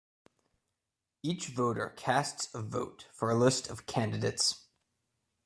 [1.21, 4.65] Each voter casts a vote for a list of candidates.